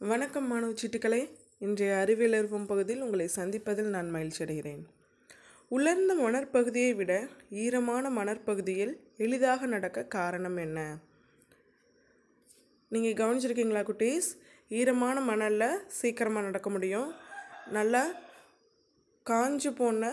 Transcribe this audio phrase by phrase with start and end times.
[0.00, 1.20] வணக்கம் மாணவ சீட்டுக்களே.
[1.66, 4.82] இன்றைய அறிவியல் அறிவும் பகுதியில் உங்களை சந்திப்பதில் நான் மகிழ்ச்சி அடைகிறேன்.
[5.76, 7.12] உலர்ந்த மணற்பகுதியை விட
[7.62, 8.92] ஈரமான மணற்பகுதியில்
[9.26, 10.98] எளிதாக நடக்க காரணம் என்ன?
[12.88, 14.28] நீங்கள் கவனிச்சிருக்கீங்களா குட்டீஸ்?
[14.80, 17.08] ஈரமான மணலில் சீக்கிரமாக நடக்க முடியும்.
[17.78, 18.04] நல்லா
[19.32, 20.12] காஞ்சு போன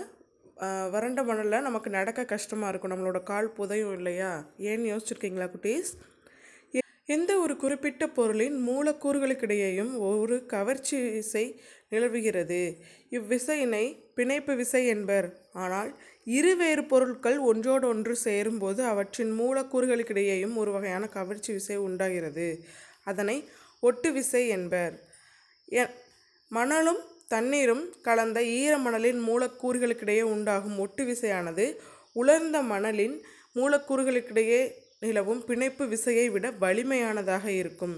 [0.95, 2.95] வறண்ட மணலில் நமக்கு நடக்க கஷ்டமாக இருக்கும்.
[2.95, 4.33] நம்மளோட கால் புதையும் இல்லையா?
[4.69, 5.93] ஏன்னு யோசிச்சிருக்கீங்களா குட்டீஸ்?
[7.05, 12.77] எந்த ஒரு குறிப்பிட்ட பொருளின் மூலக்கூறுகளுக்கிடையேயும் ஒரு கவர்ச்சி விசை நிலவுகிறது.
[13.11, 15.37] இவ்விசையினை பிணைப்பு விசை என்பர்.
[15.53, 22.65] ஆனால் இருவேறு பொருட்கள் ஒன்றோடொன்று சேரும்போது அவற்றின் மூலக்கூறுகளுக்கிடையேயும் ஒரு வகையான கவர்ச்சி விசை உண்டாகிறது.
[23.03, 23.49] அதனை
[23.79, 25.03] ஒட்டு விசை என்பர்.
[25.71, 25.93] எ-
[26.49, 31.75] மணலும் தண்ணீரும் கலந்த ஈரமணலின் மூலக்கூறுகளுக்கிடையே உண்டாகும் ஒட்டு விசையானது
[32.13, 33.21] உலர்ந்த மணலின்
[33.55, 34.71] மூலக்கூறுகளுக்கிடையே
[35.03, 37.95] நிலவும் பிணைப்பு விசையை விட வலிமையானதாக இருக்கும்.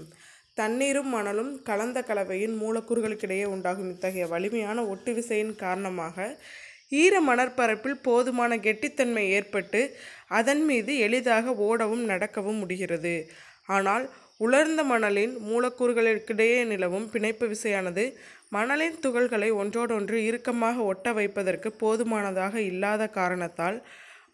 [0.60, 6.16] தண்ணீரும் மணலும் கலந்த கலவையின் மூலக்கூறுகளுக்கிடையே உண்டாகும் இத்தகைய வலிமையான ஒட்டு விசையின் காரணமாக
[7.00, 9.80] ஈர மணற்பரப்பில் போதுமான கெட்டித்தன்மை ஏற்பட்டு
[10.38, 13.14] அதன் மீது எளிதாக ஓடவும் நடக்கவும் முடிகிறது.
[13.76, 14.04] ஆனால்
[14.44, 18.04] உலர்ந்த மணலின் மூலக்கூறுகளுக்கிடையே நிலவும் பிணைப்பு விசையானது
[18.56, 23.78] மணலின் துகள்களை ஒன்றோடொன்று இறுக்கமாக ஒட்ட வைப்பதற்கு போதுமானதாக இல்லாத காரணத்தால்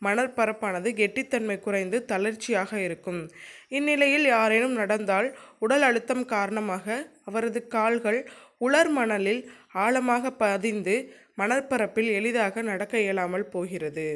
[0.02, 3.20] மணற்பரப்பானது கெட்டித்தன்மை குறைந்து தளர்ச்சியாக இருக்கும்.
[3.68, 6.86] இந்நிலையில் யாரேனும் நடந்தால் உடல் அழுத்தம் காரணமாக
[7.24, 8.20] அவரது கால்கள்
[8.58, 9.42] உலர் மணலில்
[9.72, 10.96] ஆழமாக பதிந்து
[11.38, 14.08] மணற்பரப்பில் எளிதாக நடக்க இயலாமல் போகிறது.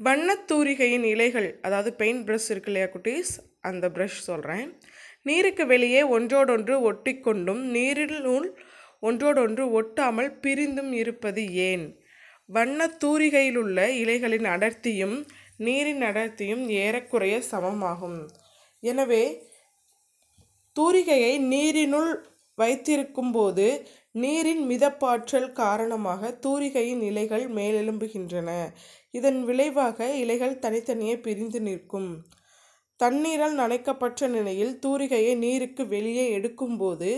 [0.00, 3.32] வண்ணத் தூரிகையின் இலைகள் அதாவது பெயிண்ட் ப்ரஷ் இருக்கு இல்லையா குட்டீஸ்?
[3.60, 4.68] அந்த ப்ரஷ் சொல்கிறேன்
[5.22, 8.48] நீருக்கு வெளியே ஒன்றோடொன்று ஒட்டிக்கொண்டும் நீரினுள்
[9.00, 11.84] ஒன்றோடொன்று ஒட்டாமல் பிரிந்தும் இருப்பது ஏன்?
[12.48, 15.16] வண்ணத் தூரிகையிலுள்ள இலைகளின் அடர்த்தியும்
[15.56, 18.18] நீரின் அடர்த்தியும் ஏறக்குறைய சமமாகும்.
[18.82, 19.24] எனவே
[20.76, 22.12] தூரிகையை நீரினுள்
[22.58, 23.66] வைத்திருக்கும்போது
[24.14, 28.50] நீரின் மிதப்பாற்றல் காரணமாக தூரிகையின் இலைகள் மேலெழும்புகின்றன
[29.10, 32.10] இதன் விளைவாக இலைகள் தனித்தனியே பிரிந்து நிற்கும்.
[33.00, 37.10] தண்ணீரால் நனைக்கப்பட்ட நிலையில் தூரிகையை நீருக்கு வெளியே எடுக்கும்போது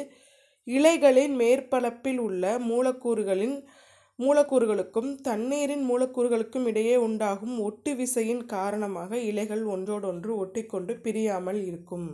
[0.67, 3.57] இலைகளின் மேற்பரப்பில் உள்ள மூலக்கூறுகளின்
[4.19, 12.09] மூலக்கூறுகளுக்கும் தண்ணீரின் மூலக்கூறுகளுக்கும் இடையே உண்டாகும் ஒட்டு விசையின் காரணமாக இலைகள் ஒன்றோடொன்று ஒட்டிக்கொண்டு பிரியாமல் இருக்கும்.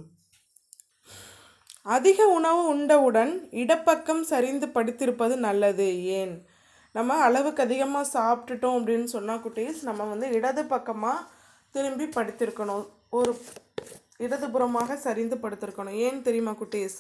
[1.82, 6.04] அதிக உணவு உண்டவுடன் இடப்பக்கம் சரிந்து படுத்திருப்பது நல்லது.
[6.04, 6.34] ஏன்?
[6.92, 11.26] நம்ம அளவுக்கு அதிகமாக சாப்பிட்டுட்டோம் அப்படின்னு சொன்னால் குட்டீஸ் நம்ம வந்து இடது பக்கமாக
[11.70, 12.86] திரும்பி படுத்திருக்கணும்.
[13.10, 13.32] ஒரு
[14.18, 15.96] இடதுபுறமாக சரிந்து படுத்திருக்கணும்.
[16.06, 16.98] ஏன் தெரியுமா குட்டீஸ்?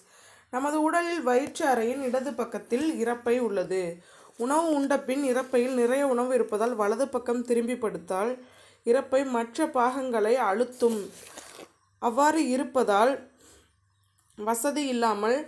[0.50, 4.02] நமது உடலில் வயிற்று அறையின் இடது பக்கத்தில் இறப்பை உள்ளது.
[4.44, 8.32] உணவு உண்ட பின் இறப்பையில் நிறைய உணவு இருப்பதால் வலது பக்கம் திரும்பி படுத்தால்
[8.86, 11.00] இறப்பை மற்ற பாகங்களை அழுத்தும்.
[12.02, 13.12] அவ்வாறு இருப்பதால்
[14.38, 15.38] வசதி இல்லாமல்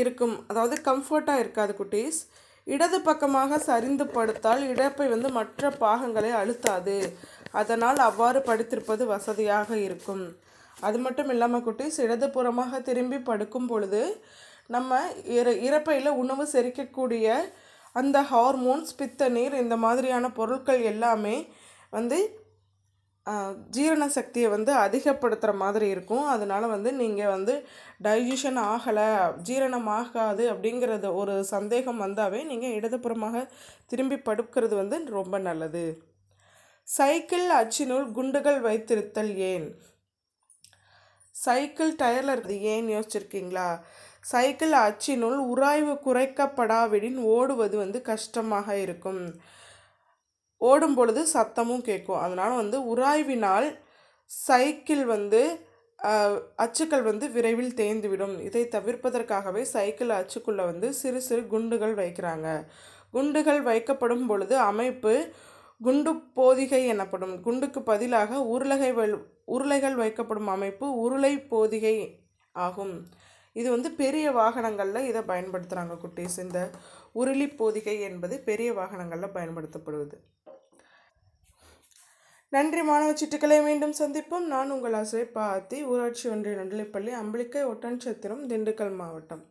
[0.00, 0.34] இருக்கும்.
[0.50, 2.20] அதாவது கம்ஃபர்ட்டாக இருக்காது குட்டீஸ்.
[2.66, 6.98] இடது பக்கமாக சரிந்து படுத்தால் இடப்பை வந்து மற்ற பாகங்களை அழுத்தாது.
[7.60, 10.24] அதனால் அவ்வாறு படுத்திருப்பது வசதியாக இருக்கும்.
[10.86, 14.02] அது மட்டும் இல்லாமல் குட்டீஸ் இடதுபுறமாக திரும்பி படுக்கும் பொழுது
[14.74, 15.00] நம்ம
[15.38, 17.26] இற இறப்பையில் உணவு செரிக்கக்கூடிய
[18.00, 21.36] அந்த ஹார்மோன்ஸ் பித்த நீர் இந்த மாதிரியான பொருட்கள் எல்லாமே
[21.98, 22.18] வந்து
[23.74, 26.24] ஜீரண சக்தியை வந்து அதிகப்படுத்துகிற மாதிரி இருக்கும்.
[26.32, 27.54] அதனால் வந்து நீங்கள் வந்து
[28.06, 29.06] டைஜஷன் ஆகலை
[29.48, 33.44] ஜீரணம் ஆகாது அப்படிங்கிறது ஒரு சந்தேகம் வந்தாவே நீங்கள் இடதுபுறமாக
[33.92, 35.84] திரும்பி படுக்கிறது வந்து ரொம்ப நல்லது.
[36.88, 39.66] சைக்கிள் அச்சினுள் குண்டுகள் வைத்திருத்தல் ஏன்?
[41.34, 43.68] சைக்கிள் டயரில் இருக்குது ஏன் யோசிச்சிருக்கீங்களா?
[44.30, 49.22] சைக்கிள் அச்சினுள் உராய்வு குறைக்கப்படாவிடின் ஓடுவது வந்து கஷ்டமாக இருக்கும்.
[50.60, 52.22] ஓடும் பொழுது சத்தமும் கேட்கும்.
[52.24, 53.68] அதனால் வந்து உராய்வினால்
[54.30, 55.42] சைக்கிள் வந்து
[56.64, 58.34] அச்சுக்கள் வந்து விரைவில் தேய்ந்துவிடும்.
[58.48, 62.48] இதை தவிர்ப்பதற்காகவே சைக்கிள் அச்சுக்குள்ளே வந்து சிறு சிறு குண்டுகள் வைக்கிறாங்க.
[63.16, 65.12] குண்டுகள் வைக்கப்படும் பொழுது அமைப்பு
[65.80, 67.34] குண்டு போதிகை எனப்படும்.
[67.46, 68.90] குண்டுக்கு பதிலாக உருளகை
[69.54, 71.96] உருளைகள் வைக்கப்படும் அமைப்பு உருளை போதிகை
[72.66, 72.96] ஆகும்.
[73.54, 76.38] இது வந்து பெரிய வாகனங்களில் இதை பயன்படுத்துகிறாங்க குட்டீஸ்.
[76.38, 76.70] இந்த
[77.14, 80.16] உருளி போதிகை என்பது பெரிய வாகனங்களில் பயன்படுத்தப்படுவது.
[82.48, 84.50] நன்றி மாணவ சிட்டுக்களை மீண்டும் சந்திப்போம்.
[84.54, 85.84] நான் உங்கள் ஆசிரியர் பாத்தி.
[85.84, 89.44] ஊராட்சி ஒன்றிய நடுநிலைப்பள்ளி அம்பலிக்கை ஒட்டன்சத்திரம் திண்டுக்கல் மாவட்டம்.